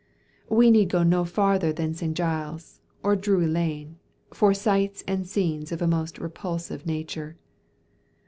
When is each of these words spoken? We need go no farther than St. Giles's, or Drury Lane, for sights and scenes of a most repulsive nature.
We 0.49 0.71
need 0.71 0.89
go 0.89 1.03
no 1.03 1.25
farther 1.25 1.71
than 1.71 1.93
St. 1.93 2.17
Giles's, 2.17 2.81
or 3.03 3.15
Drury 3.15 3.45
Lane, 3.45 3.99
for 4.33 4.51
sights 4.51 5.03
and 5.07 5.27
scenes 5.27 5.71
of 5.71 5.79
a 5.79 5.85
most 5.87 6.17
repulsive 6.17 6.87
nature. 6.87 7.37